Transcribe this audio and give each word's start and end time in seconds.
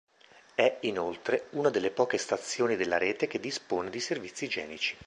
È, 0.55 0.77
inoltre, 0.81 1.45
una 1.51 1.69
delle 1.69 1.91
poche 1.91 2.17
stazioni 2.17 2.75
della 2.75 2.97
rete 2.97 3.27
che 3.27 3.39
dispone 3.39 3.91
di 3.91 3.99
servizi 3.99 4.45
igienici. 4.45 4.97